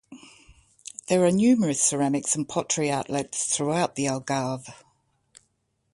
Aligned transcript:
There 1.09 1.23
are 1.25 1.31
numerous 1.31 1.79
ceramics 1.79 2.35
and 2.35 2.49
pottery 2.49 2.89
outlets 2.89 3.55
throughout 3.55 3.93
the 3.93 4.07
Algarve. 4.07 4.73